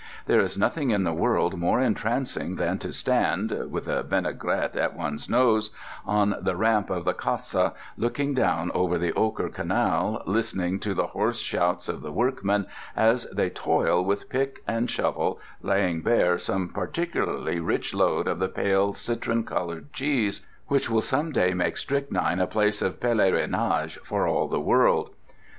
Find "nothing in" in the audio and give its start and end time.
0.57-1.03